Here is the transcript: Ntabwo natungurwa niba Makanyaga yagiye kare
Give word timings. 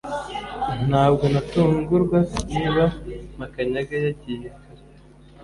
Ntabwo 0.89 1.23
natungurwa 1.33 2.19
niba 2.53 2.83
Makanyaga 3.39 3.95
yagiye 4.05 4.47
kare 4.61 4.83